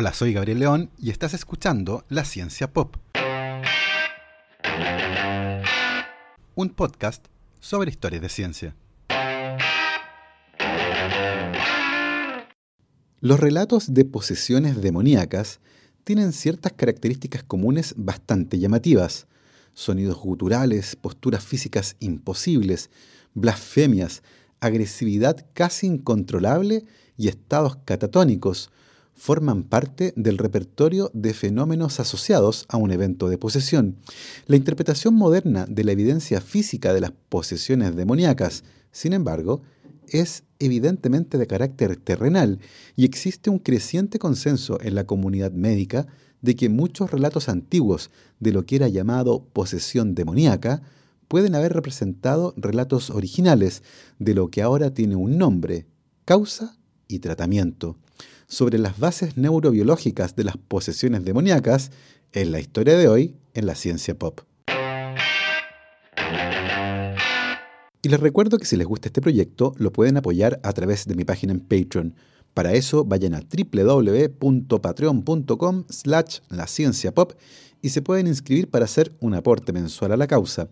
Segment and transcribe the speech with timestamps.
[0.00, 2.94] Hola, soy Gabriel León y estás escuchando La Ciencia Pop.
[6.54, 7.26] Un podcast
[7.58, 8.76] sobre historias de ciencia.
[13.20, 15.58] Los relatos de posesiones demoníacas
[16.04, 19.26] tienen ciertas características comunes bastante llamativas.
[19.74, 22.90] Sonidos guturales, posturas físicas imposibles,
[23.34, 24.22] blasfemias,
[24.60, 26.84] agresividad casi incontrolable
[27.16, 28.70] y estados catatónicos,
[29.18, 33.96] forman parte del repertorio de fenómenos asociados a un evento de posesión.
[34.46, 38.62] La interpretación moderna de la evidencia física de las posesiones demoníacas,
[38.92, 39.60] sin embargo,
[40.06, 42.60] es evidentemente de carácter terrenal
[42.94, 46.06] y existe un creciente consenso en la comunidad médica
[46.40, 50.80] de que muchos relatos antiguos de lo que era llamado posesión demoníaca
[51.26, 53.82] pueden haber representado relatos originales
[54.20, 55.86] de lo que ahora tiene un nombre,
[56.24, 56.78] causa
[57.08, 57.98] y tratamiento
[58.46, 61.90] sobre las bases neurobiológicas de las posesiones demoníacas
[62.32, 64.40] en la historia de hoy en la ciencia pop.
[68.00, 71.16] Y les recuerdo que si les gusta este proyecto lo pueden apoyar a través de
[71.16, 72.14] mi página en Patreon.
[72.54, 77.34] Para eso vayan a www.patreon.com slash la ciencia pop
[77.82, 80.68] y se pueden inscribir para hacer un aporte mensual a la causa.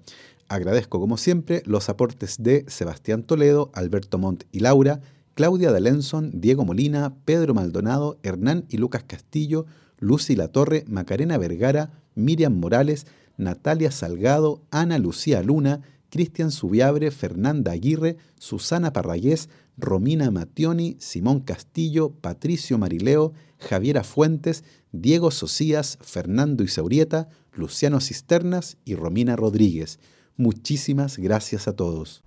[0.49, 5.01] Agradezco como siempre los aportes de Sebastián Toledo, Alberto Montt y Laura,
[5.37, 9.67] Claudia D'Alenson, Diego Molina, Pedro Maldonado, Hernán y Lucas Castillo,
[9.99, 13.07] Lucy Latorre, Macarena Vergara, Miriam Morales,
[13.37, 22.15] Natalia Salgado, Ana Lucía Luna, Cristian Subiabre, Fernanda Aguirre, Susana Parragués, Romina Mationi, Simón Castillo,
[22.23, 29.99] Patricio Marileo, Javiera Fuentes, Diego Socías, Fernando Isaurieta, Luciano Cisternas y Romina Rodríguez.
[30.39, 32.23] Muchísimas gracias a todos.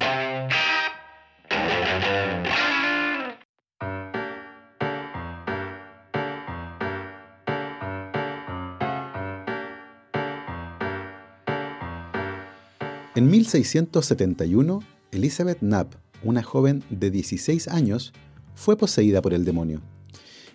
[13.20, 14.80] En 1671,
[15.12, 15.94] Elizabeth Knapp,
[16.24, 18.14] una joven de 16 años,
[18.56, 19.82] fue poseída por el demonio.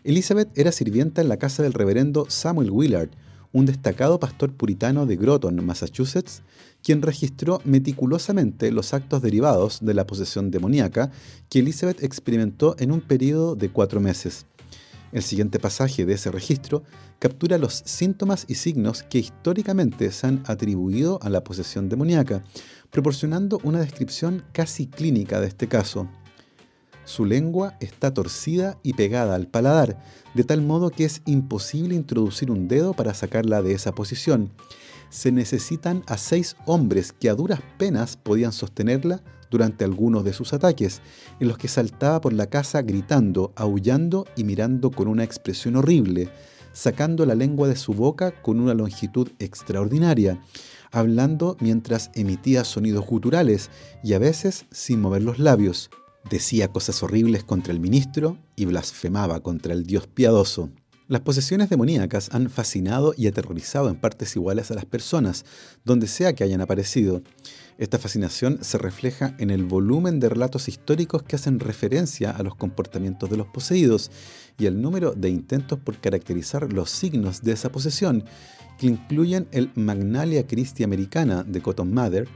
[0.03, 3.11] Elizabeth era sirvienta en la casa del reverendo Samuel Willard,
[3.53, 6.41] un destacado pastor puritano de Groton, Massachusetts,
[6.83, 11.11] quien registró meticulosamente los actos derivados de la posesión demoníaca
[11.51, 14.47] que Elizabeth experimentó en un periodo de cuatro meses.
[15.15, 16.83] El siguiente pasaje de ese registro
[17.21, 22.43] captura los síntomas y signos que históricamente se han atribuido a la posesión demoníaca,
[22.91, 26.09] proporcionando una descripción casi clínica de este caso.
[27.05, 30.03] Su lengua está torcida y pegada al paladar,
[30.35, 34.51] de tal modo que es imposible introducir un dedo para sacarla de esa posición.
[35.15, 40.53] Se necesitan a seis hombres que a duras penas podían sostenerla durante algunos de sus
[40.53, 41.03] ataques,
[41.39, 46.31] en los que saltaba por la casa gritando, aullando y mirando con una expresión horrible,
[46.73, 50.43] sacando la lengua de su boca con una longitud extraordinaria,
[50.91, 53.71] hablando mientras emitía sonidos guturales
[54.03, 55.91] y a veces sin mover los labios.
[56.29, 60.71] Decía cosas horribles contra el ministro y blasfemaba contra el Dios piadoso.
[61.07, 65.45] Las posesiones demoníacas han fascinado y aterrorizado en partes iguales a las personas,
[65.85, 67.23] donde sea que hayan aparecido.
[67.77, 72.55] Esta fascinación se refleja en el volumen de relatos históricos que hacen referencia a los
[72.55, 74.11] comportamientos de los poseídos
[74.57, 78.25] y el número de intentos por caracterizar los signos de esa posesión,
[78.79, 82.29] que incluyen el Magnalia Christi Americana de Cotton Mather,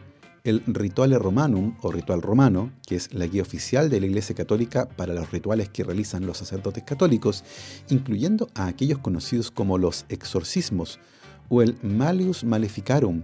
[0.44, 4.88] el Rituale Romanum o Ritual Romano, que es la guía oficial de la Iglesia Católica
[4.88, 7.44] para los rituales que realizan los sacerdotes católicos,
[7.88, 10.98] incluyendo a aquellos conocidos como los exorcismos,
[11.48, 13.22] o el Malius Maleficarum,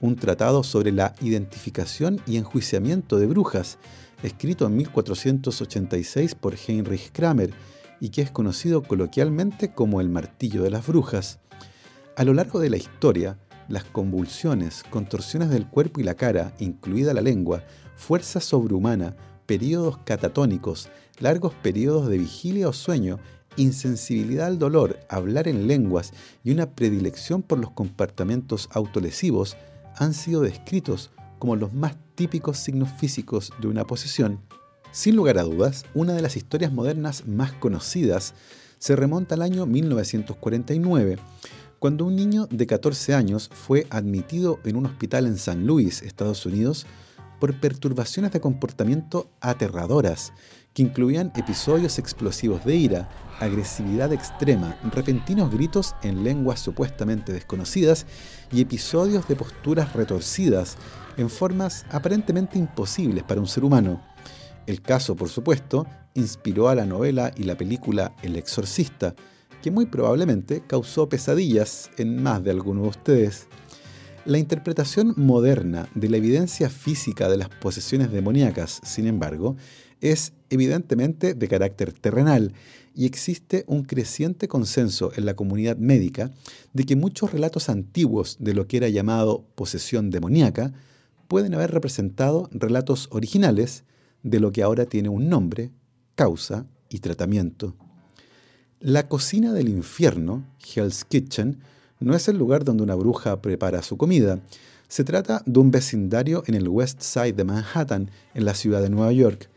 [0.00, 3.78] un tratado sobre la identificación y enjuiciamiento de brujas,
[4.22, 7.52] escrito en 1486 por Heinrich Kramer
[8.00, 11.38] y que es conocido coloquialmente como el martillo de las brujas.
[12.16, 13.38] A lo largo de la historia,
[13.68, 17.64] las convulsiones, contorsiones del cuerpo y la cara, incluida la lengua,
[17.96, 19.16] fuerza sobrehumana,
[19.46, 20.88] periodos catatónicos,
[21.18, 23.18] largos periodos de vigilia o sueño,
[23.56, 26.12] insensibilidad al dolor, hablar en lenguas
[26.44, 29.56] y una predilección por los comportamientos autolesivos
[29.96, 34.40] han sido descritos como los más típicos signos físicos de una posesión.
[34.92, 38.34] Sin lugar a dudas, una de las historias modernas más conocidas
[38.78, 41.18] se remonta al año 1949,
[41.78, 46.46] cuando un niño de 14 años fue admitido en un hospital en San Luis, Estados
[46.46, 46.86] Unidos,
[47.38, 50.32] por perturbaciones de comportamiento aterradoras,
[50.72, 53.08] que incluían episodios explosivos de ira,
[53.40, 58.06] agresividad extrema, repentinos gritos en lenguas supuestamente desconocidas
[58.52, 60.76] y episodios de posturas retorcidas
[61.16, 64.02] en formas aparentemente imposibles para un ser humano.
[64.66, 69.14] El caso, por supuesto, inspiró a la novela y la película El Exorcista,
[69.66, 73.48] que muy probablemente causó pesadillas en más de algunos de ustedes.
[74.24, 79.56] La interpretación moderna de la evidencia física de las posesiones demoníacas, sin embargo,
[80.00, 82.52] es evidentemente de carácter terrenal
[82.94, 86.30] y existe un creciente consenso en la comunidad médica
[86.72, 90.74] de que muchos relatos antiguos de lo que era llamado posesión demoníaca
[91.26, 93.82] pueden haber representado relatos originales
[94.22, 95.72] de lo que ahora tiene un nombre,
[96.14, 97.74] causa y tratamiento.
[98.80, 100.44] La cocina del infierno,
[100.74, 101.60] Hell's Kitchen,
[101.98, 104.38] no es el lugar donde una bruja prepara su comida.
[104.86, 108.90] Se trata de un vecindario en el West Side de Manhattan, en la ciudad de
[108.90, 109.48] Nueva York.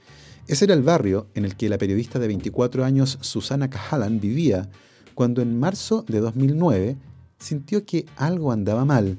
[0.48, 4.69] Ese era el barrio en el que la periodista de 24 años Susana Cahalan vivía
[5.16, 6.95] cuando en marzo de 2009
[7.39, 9.18] sintió que algo andaba mal.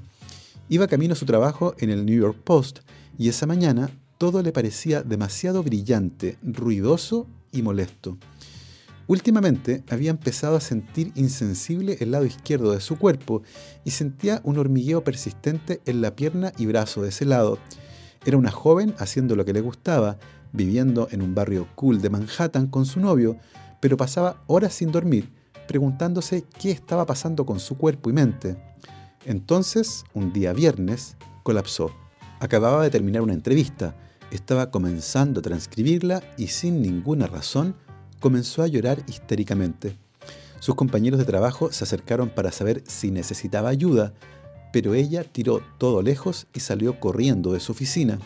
[0.71, 2.79] Iba camino a su trabajo en el New York Post
[3.19, 8.17] y esa mañana todo le parecía demasiado brillante, ruidoso y molesto.
[9.11, 13.43] Últimamente había empezado a sentir insensible el lado izquierdo de su cuerpo
[13.85, 17.59] y sentía un hormigueo persistente en la pierna y brazo de ese lado.
[18.25, 20.19] Era una joven haciendo lo que le gustaba,
[20.53, 23.37] viviendo en un barrio cool de Manhattan con su novio,
[23.81, 25.33] pero pasaba horas sin dormir,
[25.67, 28.63] preguntándose qué estaba pasando con su cuerpo y mente.
[29.25, 31.91] Entonces, un día viernes, colapsó.
[32.39, 33.97] Acababa de terminar una entrevista,
[34.31, 37.75] estaba comenzando a transcribirla y sin ninguna razón
[38.21, 39.97] comenzó a llorar histéricamente.
[40.61, 44.13] Sus compañeros de trabajo se acercaron para saber si necesitaba ayuda,
[44.73, 48.19] pero ella tiró todo lejos y salió corriendo de su oficina.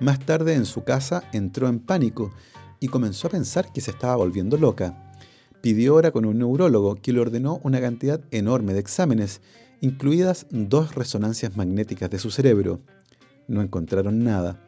[0.00, 2.32] Más tarde en su casa entró en pánico
[2.80, 5.12] y comenzó a pensar que se estaba volviendo loca.
[5.60, 9.42] Pidió hora con un neurólogo que le ordenó una cantidad enorme de exámenes,
[9.82, 12.80] incluidas dos resonancias magnéticas de su cerebro.
[13.46, 14.58] No encontraron nada.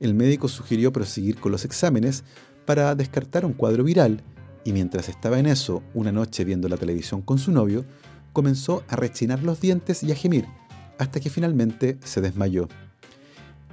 [0.00, 2.24] El médico sugirió proseguir con los exámenes
[2.64, 4.22] para descartar un cuadro viral
[4.64, 7.84] y mientras estaba en eso, una noche viendo la televisión con su novio,
[8.32, 10.46] comenzó a rechinar los dientes y a gemir,
[10.98, 12.68] hasta que finalmente se desmayó.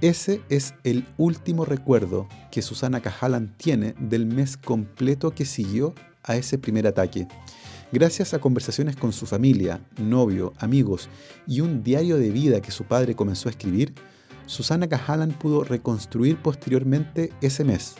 [0.01, 5.93] Ese es el último recuerdo que Susana Cahalan tiene del mes completo que siguió
[6.23, 7.27] a ese primer ataque.
[7.91, 11.09] Gracias a conversaciones con su familia, novio, amigos
[11.45, 13.93] y un diario de vida que su padre comenzó a escribir,
[14.45, 17.95] Susana Cahalan pudo reconstruir posteriormente ese mes.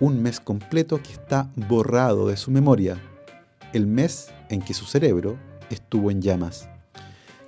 [0.00, 2.98] Un mes completo que está borrado de su memoria.
[3.74, 5.36] El mes en que su cerebro
[5.68, 6.70] estuvo en llamas.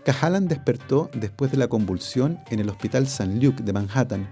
[0.04, 3.40] Cahalan despertó después de la convulsión en el Hospital St.
[3.40, 4.28] Luke de Manhattan.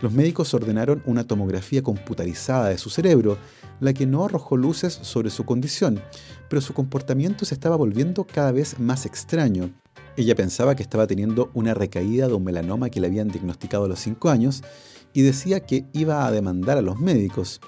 [0.00, 3.36] Los médicos ordenaron una tomografía computarizada de su cerebro,
[3.80, 6.00] la que no arrojó luces sobre su condición,
[6.48, 9.70] pero su comportamiento se estaba volviendo cada vez más extraño.
[10.16, 13.88] Ella pensaba que estaba teniendo una recaída de un melanoma que le habían diagnosticado a
[13.88, 14.62] los 5 años
[15.12, 17.60] y decía que iba a demandar a los médicos.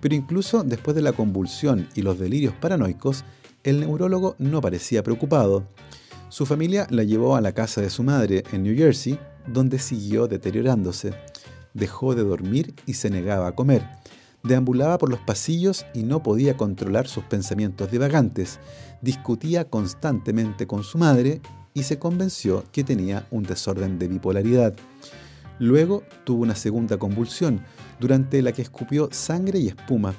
[0.00, 3.24] Pero incluso después de la convulsión y los delirios paranoicos,
[3.62, 5.66] el neurólogo no parecía preocupado.
[6.30, 10.28] Su familia la llevó a la casa de su madre en New Jersey, donde siguió
[10.28, 11.12] deteriorándose.
[11.74, 13.86] Dejó de dormir y se negaba a comer.
[14.42, 18.58] Deambulaba por los pasillos y no podía controlar sus pensamientos divagantes.
[19.02, 21.42] Discutía constantemente con su madre
[21.74, 24.74] y se convenció que tenía un desorden de bipolaridad.
[25.60, 27.62] Luego tuvo una segunda convulsión,
[28.00, 30.14] durante la que escupió sangre y espuma.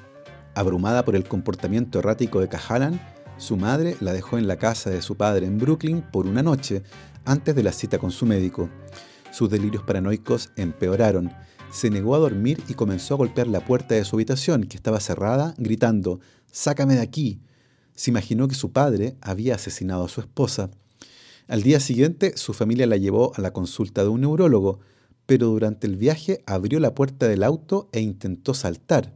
[0.53, 3.01] Abrumada por el comportamiento errático de Cahalan,
[3.37, 6.83] su madre la dejó en la casa de su padre en Brooklyn por una noche,
[7.25, 8.69] antes de la cita con su médico.
[9.31, 11.31] Sus delirios paranoicos empeoraron.
[11.71, 14.99] Se negó a dormir y comenzó a golpear la puerta de su habitación, que estaba
[14.99, 16.19] cerrada, gritando,
[16.51, 17.41] Sácame de aquí.
[17.95, 20.69] Se imaginó que su padre había asesinado a su esposa.
[21.47, 24.81] Al día siguiente, su familia la llevó a la consulta de un neurólogo,
[25.31, 29.13] pero durante el viaje abrió la puerta del auto e intentó saltar.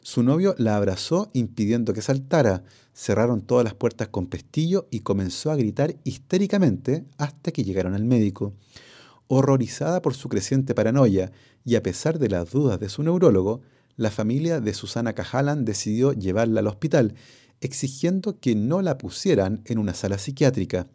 [0.00, 5.52] Su novio la abrazó impidiendo que saltara, cerraron todas las puertas con pestillo y comenzó
[5.52, 8.54] a gritar histéricamente hasta que llegaron al médico.
[9.28, 11.30] Horrorizada por su creciente paranoia
[11.64, 13.60] y a pesar de las dudas de su neurólogo,
[13.96, 17.14] la familia de Susana Cahalan decidió llevarla al hospital,
[17.60, 20.88] exigiendo que no la pusieran en una sala psiquiátrica.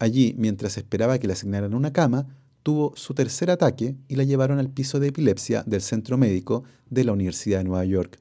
[0.00, 2.26] Allí, mientras esperaba que le asignaran una cama,
[2.62, 7.04] tuvo su tercer ataque y la llevaron al piso de epilepsia del centro médico de
[7.04, 8.18] la Universidad de Nueva York.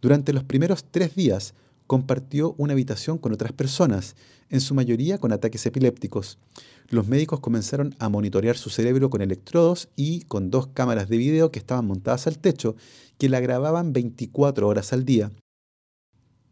[0.00, 1.54] Durante los primeros tres días
[1.86, 4.16] compartió una habitación con otras personas,
[4.48, 6.38] en su mayoría con ataques epilépticos.
[6.88, 11.50] Los médicos comenzaron a monitorear su cerebro con electrodos y con dos cámaras de video
[11.50, 12.76] que estaban montadas al techo,
[13.16, 15.32] que la grababan 24 horas al día.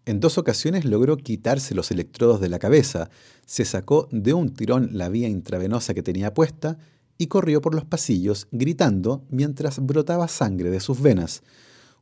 [0.06, 3.10] En dos ocasiones logró quitarse los electrodos de la cabeza,
[3.44, 6.78] se sacó de un tirón la vía intravenosa que tenía puesta
[7.20, 11.42] y corrió por los pasillos gritando mientras brotaba sangre de sus venas.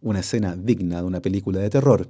[0.01, 2.09] una escena digna de una película de terror.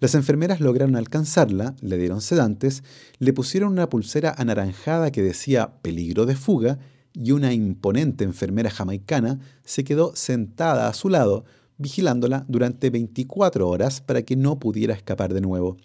[0.00, 2.84] Las enfermeras lograron alcanzarla, le dieron sedantes,
[3.18, 6.78] le pusieron una pulsera anaranjada que decía peligro de fuga
[7.12, 11.44] y una imponente enfermera jamaicana se quedó sentada a su lado,
[11.76, 15.76] vigilándola durante 24 horas para que no pudiera escapar de nuevo.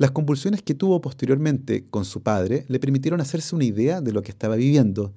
[0.00, 4.22] Las convulsiones que tuvo posteriormente con su padre le permitieron hacerse una idea de lo
[4.22, 5.12] que estaba viviendo.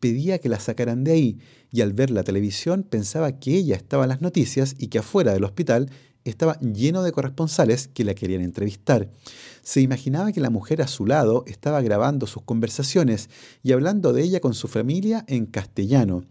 [0.00, 1.38] Pedía que la sacaran de ahí
[1.70, 5.32] y al ver la televisión pensaba que ella estaba en las noticias y que afuera
[5.32, 5.90] del hospital
[6.24, 9.10] estaba lleno de corresponsales que la querían entrevistar.
[9.62, 13.28] Se imaginaba que la mujer a su lado estaba grabando sus conversaciones
[13.62, 16.24] y hablando de ella con su familia en castellano.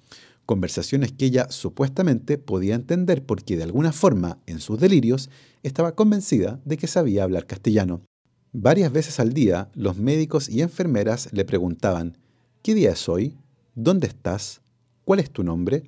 [0.45, 5.29] Conversaciones que ella supuestamente podía entender porque de alguna forma, en sus delirios,
[5.62, 8.01] estaba convencida de que sabía hablar castellano.
[8.53, 12.17] Varias veces al día, los médicos y enfermeras le preguntaban,
[12.62, 13.36] ¿qué día es hoy?
[13.79, 14.62] ¿Dónde estás?
[15.05, 15.84] ¿Cuál es tu nombre?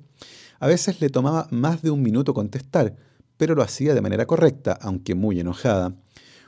[0.60, 2.94] A veces le tomaba más de un minuto contestar,
[3.36, 5.96] pero lo hacía de manera correcta, aunque muy enojada.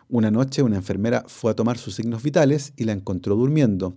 [0.09, 3.97] Una noche una enfermera fue a tomar sus signos vitales y la encontró durmiendo.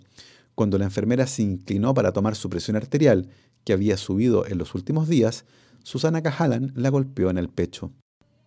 [0.56, 3.30] Cuando la enfermera se inclinó para tomar su presión arterial,
[3.64, 5.46] que había subido en los últimos días,
[5.84, 7.92] Susana Cahalan la golpeó en el pecho.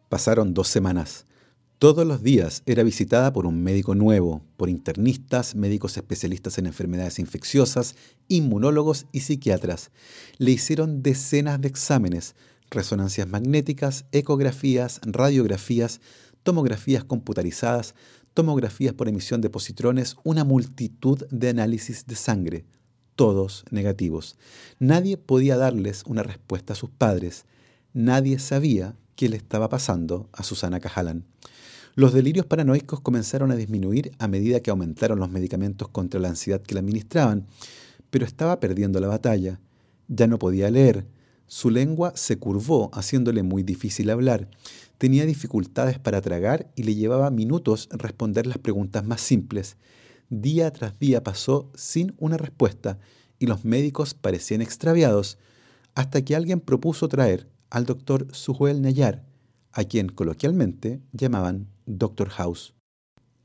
[0.09, 1.25] Pasaron dos semanas.
[1.78, 7.20] Todos los días era visitada por un médico nuevo, por internistas, médicos especialistas en enfermedades
[7.20, 7.94] infecciosas,
[8.26, 9.92] inmunólogos y psiquiatras.
[10.38, 12.35] Le hicieron decenas de exámenes,
[12.68, 16.00] resonancias magnéticas, ecografías, radiografías,
[16.42, 17.94] tomografías computarizadas,
[18.35, 22.64] tomografías por emisión de positrones, una multitud de análisis de sangre,
[23.14, 24.37] todos negativos.
[24.80, 27.44] Nadie podía darles una respuesta a sus padres.
[27.92, 31.25] Nadie sabía qué le estaba pasando a Susana Cajalan.
[31.99, 36.62] Los delirios paranoicos comenzaron a disminuir a medida que aumentaron los medicamentos contra la ansiedad
[36.62, 37.49] que la administraban,
[38.11, 39.59] pero estaba perdiendo la batalla.
[40.07, 41.07] Ya no podía leer,
[41.49, 44.49] su lengua se curvó, haciéndole muy difícil hablar.
[44.97, 49.76] Tenía dificultades para tragar y le llevaba minutos responder las preguntas más simples.
[50.31, 53.00] Día tras día pasó sin una respuesta
[53.40, 55.37] y los médicos parecían extraviados,
[55.97, 59.25] hasta que alguien propuso traer al doctor Suhuel Nayar,
[59.73, 62.75] a quien coloquialmente llamaban Doctor House.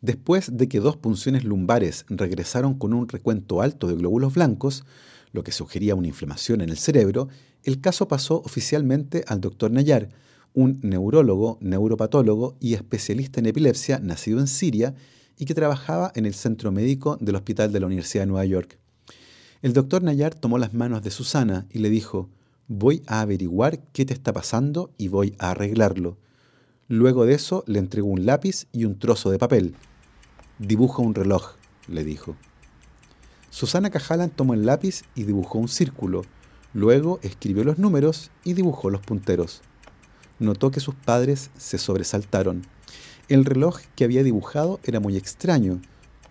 [0.01, 4.83] Después de que dos punciones lumbares regresaron con un recuento alto de glóbulos blancos,
[5.31, 7.29] lo que sugería una inflamación en el cerebro,
[7.63, 10.09] el caso pasó oficialmente al doctor Nayar,
[10.53, 14.93] un neurólogo, neuropatólogo y especialista en epilepsia nacido en Siria
[15.38, 18.77] y que trabajaba en el centro médico del Hospital de la Universidad de Nueva York.
[19.62, 22.29] El doctor Nayar tomó las manos de Susana y le dijo,
[22.67, 26.17] voy a averiguar qué te está pasando y voy a arreglarlo.
[26.87, 29.75] Luego de eso le entregó un lápiz y un trozo de papel.
[30.59, 31.53] Dibuja un reloj,
[31.87, 32.35] le dijo.
[33.49, 36.23] Susana Cajalan tomó el lápiz y dibujó un círculo,
[36.73, 39.61] Luego escribió los números y dibujó los punteros.
[40.39, 42.63] Notó que sus padres se sobresaltaron.
[43.29, 45.79] El reloj que había dibujado era muy extraño.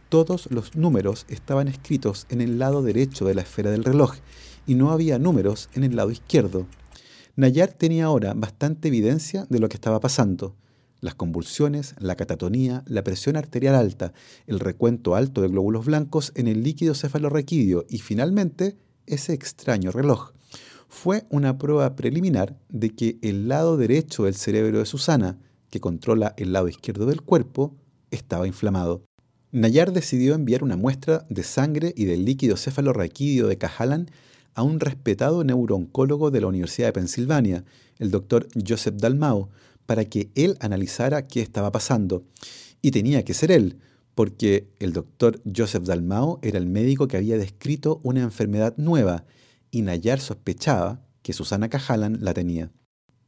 [0.09, 4.17] Todos los números estaban escritos en el lado derecho de la esfera del reloj
[4.67, 6.67] y no había números en el lado izquierdo.
[7.35, 10.55] Nayar tenía ahora bastante evidencia de lo que estaba pasando.
[11.01, 14.13] Las convulsiones, la catatonía, la presión arterial alta,
[14.47, 20.33] el recuento alto de glóbulos blancos en el líquido cefalorraquídeo y finalmente ese extraño reloj.
[20.89, 25.39] Fue una prueba preliminar de que el lado derecho del cerebro de Susana,
[25.71, 27.75] que controla el lado izquierdo del cuerpo,
[28.11, 29.03] estaba inflamado.
[29.53, 34.11] Nayar decidió enviar una muestra de sangre y del líquido cefalorraquídeo de Cahalan
[34.55, 37.65] a un respetado neurooncólogo de la Universidad de Pensilvania,
[37.99, 39.49] el doctor Joseph Dalmau,
[39.87, 42.25] para que él analizara qué estaba pasando.
[42.81, 43.79] Y tenía que ser él,
[44.15, 49.25] porque el doctor Joseph Dalmau era el médico que había descrito una enfermedad nueva
[49.71, 52.71] y Nayar sospechaba que Susana Cajalan la tenía.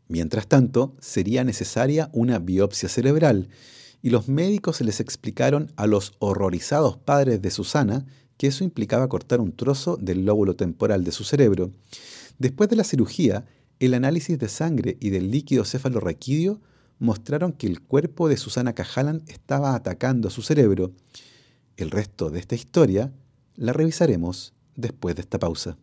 [0.09, 3.49] Mientras tanto, sería necesaria una biopsia cerebral
[4.03, 8.05] y los médicos les explicaron a los horrorizados padres de Susana
[8.47, 11.71] eso implicaba cortar un trozo del lóbulo temporal de su cerebro.
[12.39, 13.45] Después de la cirugía,
[13.81, 16.61] el análisis de sangre y del líquido cefalorraquídeo
[16.99, 20.93] mostraron que el cuerpo de Susana Cajalan estaba atacando a su cerebro.
[21.77, 23.13] El resto de esta historia
[23.57, 25.77] la revisaremos después de esta pausa.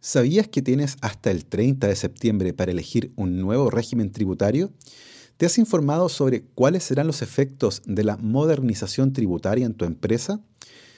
[0.00, 4.70] ¿Sabías que tienes hasta el 30 de septiembre para elegir un nuevo régimen tributario?
[5.38, 10.40] ¿Te has informado sobre cuáles serán los efectos de la modernización tributaria en tu empresa?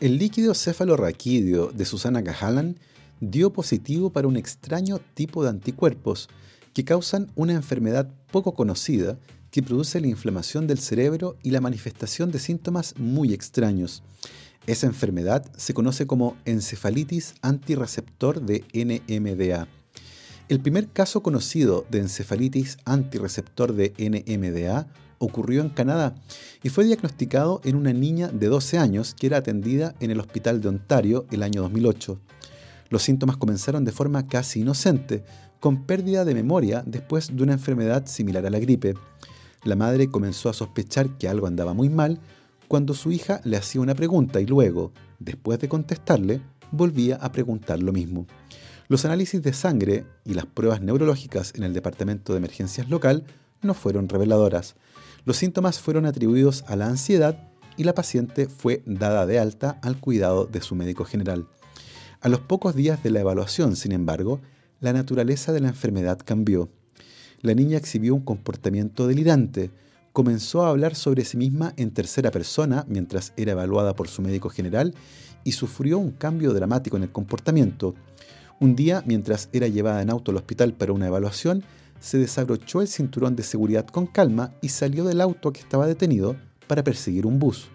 [0.07, 2.79] El líquido cefalorraquídeo de Susana Cahalan
[3.19, 6.29] dio positivo para un extraño tipo de anticuerpos
[6.73, 9.19] que causan una enfermedad poco conocida
[9.51, 14.01] que produce la inflamación del cerebro y la manifestación de síntomas muy extraños.
[14.65, 19.67] Esa enfermedad se conoce como encefalitis antirreceptor de NMDA.
[20.47, 24.87] El primer caso conocido de encefalitis antirreceptor de NMDA
[25.19, 26.15] ocurrió en Canadá
[26.63, 30.61] y fue diagnosticado en una niña de 12 años que era atendida en el Hospital
[30.61, 32.19] de Ontario el año 2008.
[32.89, 35.23] Los síntomas comenzaron de forma casi inocente,
[35.59, 38.93] con pérdida de memoria después de una enfermedad similar a la gripe.
[39.63, 42.19] La madre comenzó a sospechar que algo andaba muy mal
[42.67, 47.81] cuando su hija le hacía una pregunta y luego, después de contestarle, volvía a preguntar
[47.81, 48.27] lo mismo.
[48.89, 53.25] Los análisis de sangre y las pruebas neurológicas en el departamento de emergencias local
[53.61, 54.75] no fueron reveladoras.
[55.27, 57.37] Los síntomas fueron atribuidos a la ansiedad
[57.75, 61.49] y la paciente fue dada de alta al cuidado de su médico general.
[62.21, 64.39] A los pocos días de la evaluación, sin embargo,
[64.79, 66.69] la naturaleza de la enfermedad cambió.
[67.41, 69.69] La niña exhibió un comportamiento delirante,
[70.13, 74.47] comenzó a hablar sobre sí misma en tercera persona mientras era evaluada por su médico
[74.49, 74.95] general
[75.43, 77.95] y sufrió un cambio dramático en el comportamiento.
[78.61, 81.65] Un día, mientras era llevada en auto al hospital para una evaluación,
[81.99, 86.35] se desabrochó el cinturón de seguridad con calma y salió del auto que estaba detenido
[86.67, 87.69] para perseguir un bus.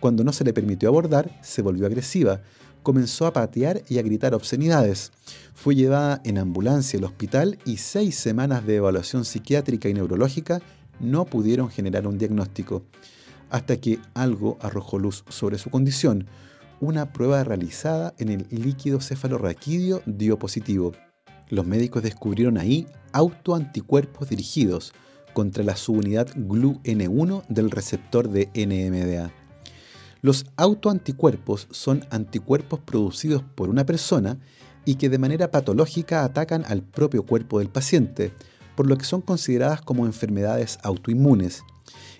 [0.00, 2.40] Cuando no se le permitió abordar, se volvió agresiva,
[2.82, 5.12] comenzó a patear y a gritar obscenidades.
[5.54, 10.60] Fue llevada en ambulancia al hospital y seis semanas de evaluación psiquiátrica y neurológica
[10.98, 12.82] no pudieron generar un diagnóstico,
[13.50, 16.26] hasta que algo arrojó luz sobre su condición.
[16.80, 20.92] Una prueba realizada en el líquido cefalorraquídeo dio positivo.
[21.48, 24.92] Los médicos descubrieron ahí autoanticuerpos dirigidos
[25.32, 29.32] contra la subunidad GLU-N1 del receptor de NMDA.
[30.20, 34.38] Los autoanticuerpos son anticuerpos producidos por una persona
[34.84, 38.32] y que de manera patológica atacan al propio cuerpo del paciente,
[38.76, 41.62] por lo que son consideradas como enfermedades autoinmunes.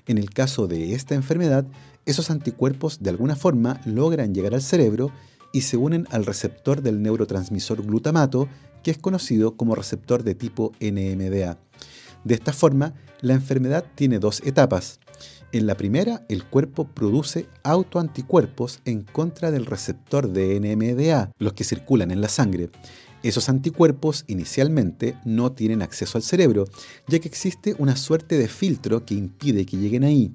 [0.07, 1.65] En el caso de esta enfermedad,
[2.07, 5.13] esos anticuerpos de alguna forma logran llegar al cerebro
[5.53, 8.49] y se unen al receptor del neurotransmisor glutamato
[8.83, 11.59] que es conocido como receptor de tipo NMDA.
[12.25, 15.01] De esta forma, la enfermedad tiene dos etapas.
[15.53, 21.65] En la primera, el cuerpo produce autoanticuerpos en contra del receptor de NMDA, los que
[21.65, 22.71] circulan en la sangre.
[23.23, 26.65] Esos anticuerpos inicialmente no tienen acceso al cerebro,
[27.07, 30.33] ya que existe una suerte de filtro que impide que lleguen ahí.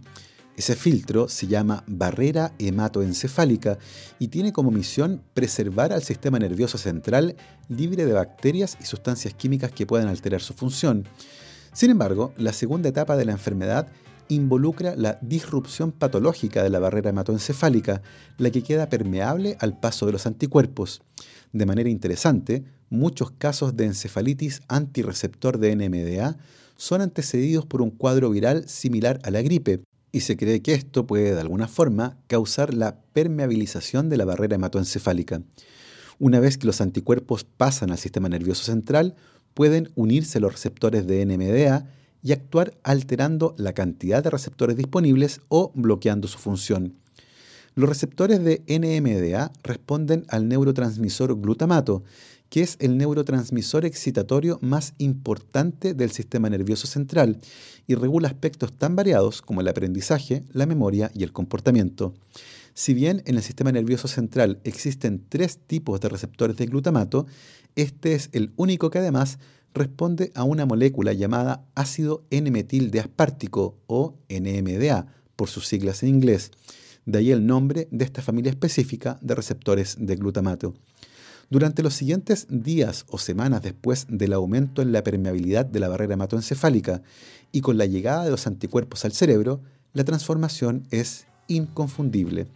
[0.57, 3.77] Ese filtro se llama barrera hematoencefálica
[4.17, 7.35] y tiene como misión preservar al sistema nervioso central
[7.69, 11.07] libre de bacterias y sustancias químicas que puedan alterar su función.
[11.73, 13.87] Sin embargo, la segunda etapa de la enfermedad
[14.29, 18.01] involucra la disrupción patológica de la barrera hematoencefálica,
[18.39, 21.03] la que queda permeable al paso de los anticuerpos.
[21.53, 26.35] De manera interesante, muchos casos de encefalitis antirreceptor de NMDA
[26.77, 29.83] son antecedidos por un cuadro viral similar a la gripe,
[30.17, 34.55] y se cree que esto puede de alguna forma causar la permeabilización de la barrera
[34.55, 35.43] hematoencefálica.
[36.17, 39.15] Una vez que los anticuerpos pasan al sistema nervioso central,
[39.53, 41.87] pueden unirse los receptores de NMDA
[42.23, 46.95] y actuar alterando la cantidad de receptores disponibles o bloqueando su función.
[47.75, 52.03] Los receptores de NMDA responden al neurotransmisor glutamato,
[52.49, 57.39] que es el neurotransmisor excitatorio más importante del sistema nervioso central
[57.87, 62.13] y regula aspectos tan variados como el aprendizaje, la memoria y el comportamiento.
[62.73, 67.25] Si bien en el sistema nervioso central existen tres tipos de receptores de glutamato,
[67.75, 69.39] este es el único que además
[69.73, 73.03] responde a una molécula llamada ácido N-metil de
[73.87, 76.51] o NMDA, por sus siglas en inglés.
[77.05, 80.73] De ahí el nombre de esta familia específica de receptores de glutamato.
[81.49, 86.15] Durante los siguientes días o semanas después del aumento en la permeabilidad de la barrera
[86.15, 87.01] hematoencefálica
[87.53, 89.61] y con la llegada de los anticuerpos al cerebro,
[89.93, 92.47] la transformación es inconfundible.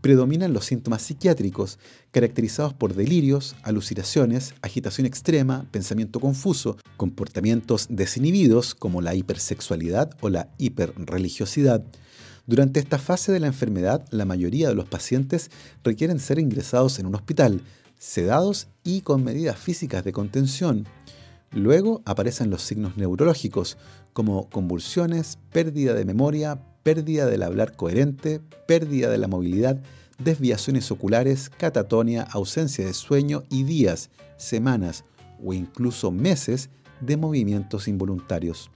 [0.00, 1.80] Predominan los síntomas psiquiátricos,
[2.12, 10.48] caracterizados por delirios, alucinaciones, agitación extrema, pensamiento confuso, comportamientos desinhibidos como la hipersexualidad o la
[10.58, 11.82] hiperreligiosidad.
[12.46, 15.50] Durante esta fase de la enfermedad, la mayoría de los pacientes
[15.82, 17.62] requieren ser ingresados en un hospital,
[17.98, 20.86] sedados y con medidas físicas de contención.
[21.50, 23.76] Luego aparecen los signos neurológicos,
[24.12, 29.80] como convulsiones, pérdida de memoria, pérdida del hablar coherente, pérdida de la movilidad,
[30.18, 35.04] desviaciones oculares, catatonia, ausencia de sueño y días, semanas
[35.44, 38.70] o incluso meses de movimientos involuntarios.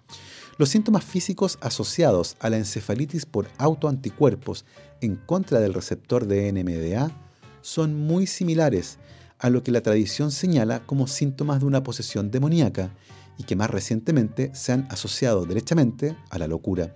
[0.58, 4.64] Los síntomas físicos asociados a la encefalitis por autoanticuerpos
[5.00, 7.10] en contra del receptor de NMDA
[7.62, 8.98] son muy similares
[9.38, 12.94] a lo que la tradición señala como síntomas de una posesión demoníaca
[13.38, 16.94] y que más recientemente se han asociado derechamente a la locura.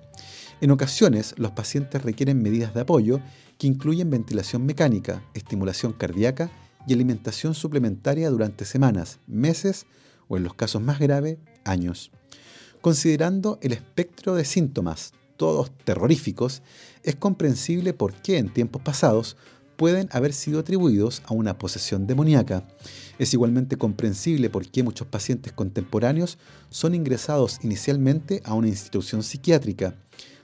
[0.61, 3.21] En ocasiones, los pacientes requieren medidas de apoyo
[3.59, 6.51] que incluyen ventilación mecánica, estimulación cardíaca
[6.87, 9.87] y alimentación suplementaria durante semanas, meses
[10.29, 12.11] o, en los casos más graves, años.
[12.81, 16.63] Considerando el espectro de síntomas, todos terroríficos,
[17.03, 19.37] es comprensible por qué en tiempos pasados
[19.77, 22.67] pueden haber sido atribuidos a una posesión demoníaca.
[23.19, 26.39] Es igualmente comprensible por qué muchos pacientes contemporáneos
[26.71, 29.95] son ingresados inicialmente a una institución psiquiátrica.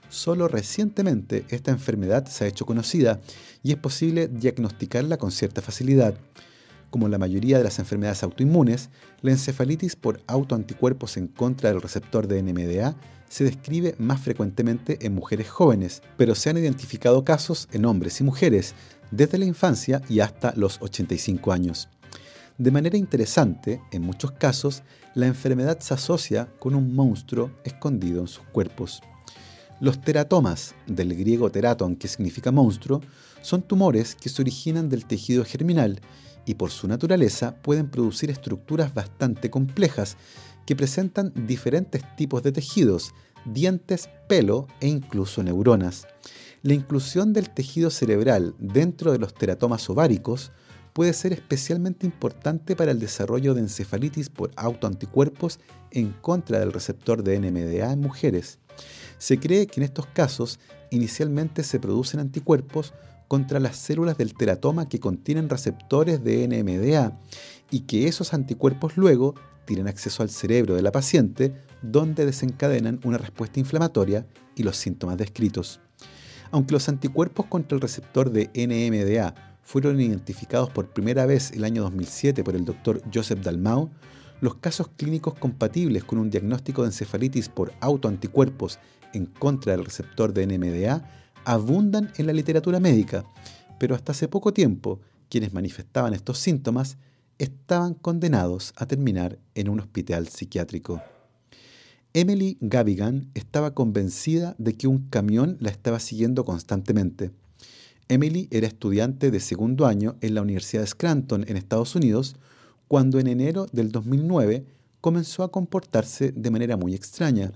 [0.08, 3.20] Solo recientemente esta enfermedad se ha hecho conocida
[3.62, 6.14] y es posible diagnosticarla con cierta facilidad.
[6.90, 8.90] Como la mayoría de las enfermedades autoinmunes,
[9.22, 12.94] la encefalitis por autoanticuerpos en contra del receptor de NMDA
[13.30, 18.24] se describe más frecuentemente en mujeres jóvenes, pero se han identificado casos en hombres y
[18.24, 18.74] mujeres
[19.12, 21.88] desde la infancia y hasta los 85 años.
[22.58, 24.82] De manera interesante, en muchos casos,
[25.14, 29.00] la enfermedad se asocia con un monstruo escondido en sus cuerpos.
[29.80, 33.00] Los teratomas, del griego teraton, que significa monstruo,
[33.42, 36.00] son tumores que se originan del tejido germinal
[36.46, 40.16] y por su naturaleza pueden producir estructuras bastante complejas
[40.66, 43.12] que presentan diferentes tipos de tejidos,
[43.44, 46.06] dientes, pelo e incluso neuronas.
[46.62, 50.52] La inclusión del tejido cerebral dentro de los teratomas ováricos
[50.92, 55.58] puede ser especialmente importante para el desarrollo de encefalitis por autoanticuerpos
[55.90, 58.60] en contra del receptor de NMDA en mujeres.
[59.18, 60.60] Se cree que en estos casos
[60.92, 62.94] inicialmente se producen anticuerpos
[63.26, 67.18] contra las células del teratoma que contienen receptores de NMDA
[67.72, 73.18] y que esos anticuerpos luego tienen acceso al cerebro de la paciente donde desencadenan una
[73.18, 75.80] respuesta inflamatoria y los síntomas descritos.
[76.52, 81.82] Aunque los anticuerpos contra el receptor de NMDA fueron identificados por primera vez el año
[81.82, 83.88] 2007 por el doctor Joseph Dalmau,
[84.42, 88.78] los casos clínicos compatibles con un diagnóstico de encefalitis por autoanticuerpos
[89.14, 91.08] en contra del receptor de NMDA
[91.44, 93.24] abundan en la literatura médica,
[93.78, 96.98] pero hasta hace poco tiempo quienes manifestaban estos síntomas
[97.38, 101.00] estaban condenados a terminar en un hospital psiquiátrico.
[102.14, 107.30] Emily Gavigan estaba convencida de que un camión la estaba siguiendo constantemente.
[108.08, 112.36] Emily era estudiante de segundo año en la Universidad de Scranton en Estados Unidos
[112.86, 114.66] cuando en enero del 2009
[115.00, 117.50] comenzó a comportarse de manera muy extraña,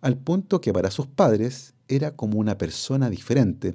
[0.00, 3.74] al punto que para sus padres era como una persona diferente.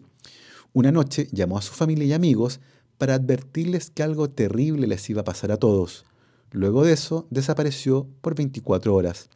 [0.71, 2.61] Una noche llamó a su familia y amigos
[2.97, 6.05] para advertirles que algo terrible les iba a pasar a todos.
[6.51, 9.27] Luego de eso desapareció por 24 horas.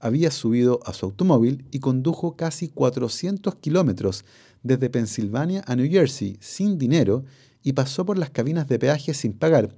[0.00, 4.24] Había subido a su automóvil y condujo casi 400 kilómetros
[4.62, 7.24] desde Pensilvania a New Jersey sin dinero
[7.62, 9.70] y pasó por las cabinas de peaje sin pagar.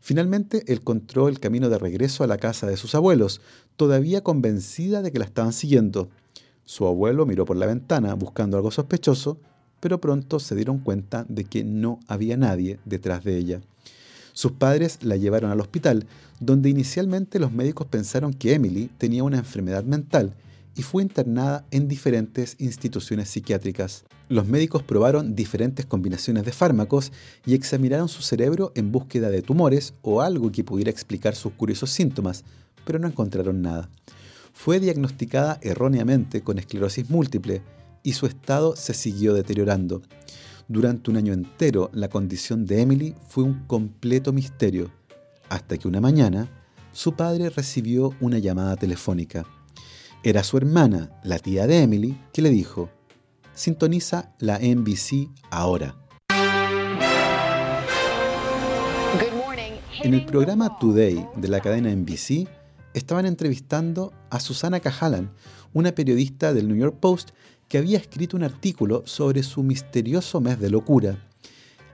[0.00, 3.40] Finalmente, encontró el camino de regreso a la casa de sus abuelos,
[3.76, 6.10] todavía convencida de que la estaban siguiendo.
[6.66, 9.38] Su abuelo miró por la ventana buscando algo sospechoso,
[9.80, 13.60] pero pronto se dieron cuenta de que no había nadie detrás de ella.
[14.34, 16.06] Sus padres la llevaron al hospital,
[16.40, 20.34] donde inicialmente los médicos pensaron que Emily tenía una enfermedad mental
[20.76, 24.04] y fue internada en diferentes instituciones psiquiátricas.
[24.28, 27.12] Los médicos probaron diferentes combinaciones de fármacos
[27.46, 31.90] y examinaron su cerebro en búsqueda de tumores o algo que pudiera explicar sus curiosos
[31.90, 32.42] síntomas,
[32.84, 33.88] pero no encontraron nada.
[34.52, 37.62] Fue diagnosticada erróneamente con esclerosis múltiple
[38.02, 40.02] y su estado se siguió deteriorando.
[40.66, 44.90] Durante un año entero la condición de Emily fue un completo misterio,
[45.50, 46.48] hasta que una mañana
[46.92, 49.44] su padre recibió una llamada telefónica.
[50.22, 52.88] Era su hermana, la tía de Emily, que le dijo,
[53.52, 55.96] sintoniza la NBC ahora.
[60.02, 62.48] En el programa Today de la cadena NBC
[62.94, 65.30] estaban entrevistando a Susana Cahalan,
[65.74, 67.30] una periodista del New York Post
[67.68, 71.18] que había escrito un artículo sobre su misterioso mes de locura.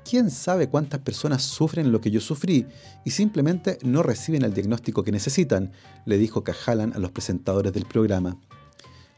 [0.08, 2.66] ¿Quién sabe cuántas personas sufren lo que yo sufrí
[3.04, 5.72] y simplemente no reciben el diagnóstico que necesitan?
[6.04, 8.38] le dijo Cahalan a los presentadores del programa.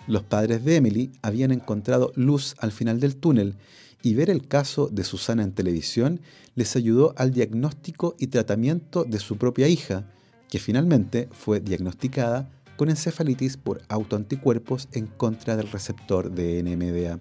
[0.06, 3.56] Los padres de Emily habían encontrado luz al final del túnel
[4.02, 6.20] y ver el caso de Susana en televisión
[6.54, 10.10] les ayudó al diagnóstico y tratamiento de su propia hija,
[10.50, 12.50] que finalmente fue diagnosticada
[12.82, 17.20] con encefalitis por autoanticuerpos en contra del receptor de NMDA.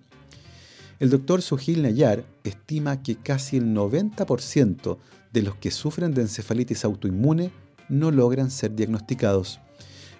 [1.00, 4.98] El doctor Sujil Nayar estima que casi el 90%
[5.32, 7.52] de los que sufren de encefalitis autoinmune
[7.90, 9.60] no logran ser diagnosticados.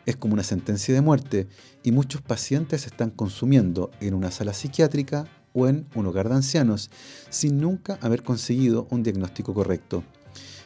[0.06, 1.48] Es como una sentencia de muerte
[1.82, 6.92] y muchos pacientes están consumiendo en una sala psiquiátrica o en un hogar de ancianos
[7.32, 10.04] sin nunca haber conseguido un diagnóstico correcto.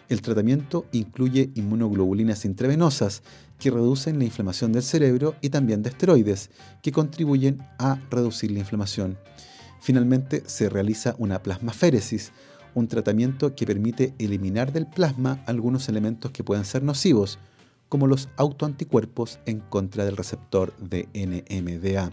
[0.08, 3.24] El tratamiento incluye inmunoglobulinas intravenosas
[3.60, 6.50] que reducen la inflamación del cerebro y también de esteroides
[6.82, 9.18] que contribuyen a reducir la inflamación.
[9.82, 12.32] Finalmente se realiza una plasmaféresis,
[12.74, 17.40] un tratamiento que permite eliminar del plasma algunos elementos que pueden ser nocivos,
[17.88, 22.12] como los autoanticuerpos en contra del receptor de NMDA.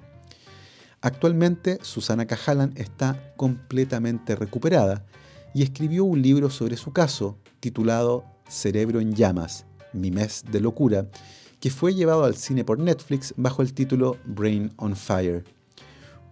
[1.00, 5.05] Actualmente Susana Cajalan está completamente recuperada
[5.52, 11.07] y escribió un libro sobre su caso titulado Cerebro en llamas, mi mes de locura,
[11.61, 15.44] que fue llevado al cine por Netflix bajo el título Brain on Fire.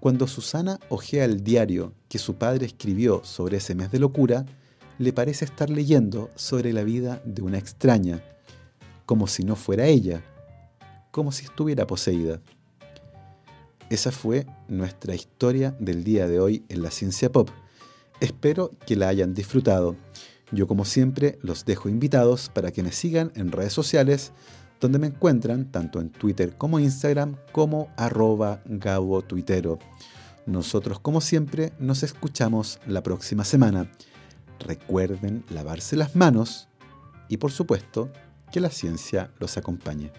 [0.01, 4.47] Cuando Susana ojea el diario que su padre escribió sobre ese mes de locura,
[4.99, 8.23] le parece estar leyendo sobre la vida de una extraña,
[9.07, 10.23] como si no fuera ella,
[11.11, 12.41] como si estuviera poseída.
[13.91, 17.51] Esa fue nuestra historia del día de hoy en la ciencia pop.
[18.21, 19.97] Espero que la hayan disfrutado.
[20.53, 24.33] Yo como siempre los dejo invitados para que me sigan en redes sociales
[24.81, 29.23] donde me encuentran tanto en Twitter como Instagram como arroba Gabo.
[30.47, 33.91] Nosotros como siempre nos escuchamos la próxima semana.
[34.59, 36.69] Recuerden lavarse las manos
[37.29, 38.11] y por supuesto
[38.51, 40.11] que la ciencia los acompañe.